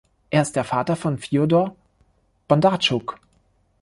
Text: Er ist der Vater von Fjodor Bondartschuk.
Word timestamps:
Er 0.31 0.41
ist 0.41 0.55
der 0.55 0.63
Vater 0.63 0.95
von 0.95 1.19
Fjodor 1.19 1.75
Bondartschuk. 2.47 3.19